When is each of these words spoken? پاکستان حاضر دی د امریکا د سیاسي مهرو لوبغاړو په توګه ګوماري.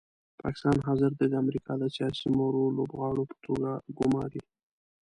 پاکستان 0.41 0.77
حاضر 0.87 1.11
دی 1.19 1.25
د 1.29 1.33
امریکا 1.43 1.73
د 1.79 1.83
سیاسي 1.95 2.27
مهرو 2.37 2.73
لوبغاړو 2.77 3.23
په 3.29 3.35
توګه 3.45 3.69
ګوماري. 3.97 4.41